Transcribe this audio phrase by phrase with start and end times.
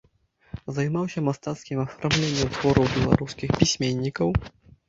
[0.77, 4.29] Займаўся мастацкім афармленнем твораў беларускіх пісьменнікаў.